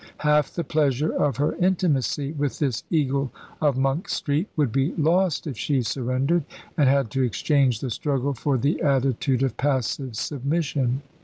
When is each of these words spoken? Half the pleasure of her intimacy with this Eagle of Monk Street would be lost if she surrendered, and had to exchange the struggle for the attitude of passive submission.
Half 0.21 0.55
the 0.55 0.63
pleasure 0.63 1.13
of 1.15 1.37
her 1.37 1.53
intimacy 1.57 2.31
with 2.31 2.57
this 2.57 2.83
Eagle 2.89 3.31
of 3.61 3.77
Monk 3.77 4.09
Street 4.09 4.47
would 4.55 4.71
be 4.71 4.95
lost 4.95 5.45
if 5.45 5.59
she 5.59 5.83
surrendered, 5.83 6.43
and 6.75 6.89
had 6.89 7.11
to 7.11 7.21
exchange 7.21 7.81
the 7.81 7.91
struggle 7.91 8.33
for 8.33 8.57
the 8.57 8.81
attitude 8.81 9.43
of 9.43 9.57
passive 9.57 10.15
submission. 10.15 11.03